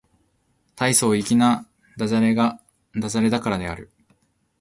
[0.75, 2.57] 大層粋な駄洒
[3.13, 3.91] 落だからである